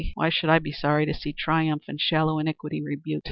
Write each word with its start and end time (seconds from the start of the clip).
Why 0.15 0.29
should 0.31 0.49
I 0.49 0.57
be 0.57 0.71
sorry 0.71 1.05
to 1.05 1.13
see 1.13 1.31
justice 1.31 1.43
triumph 1.43 1.83
and 1.87 2.01
shallow 2.01 2.39
iniquity 2.39 2.81
rebuked? 2.81 3.19